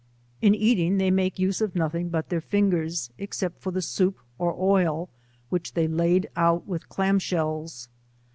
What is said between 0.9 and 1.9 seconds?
they make use of